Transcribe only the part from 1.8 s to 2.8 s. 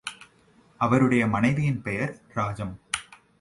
பெயர் ராஜம்.